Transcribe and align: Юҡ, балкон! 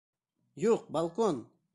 Юҡ, 0.63 0.87
балкон! 0.97 1.43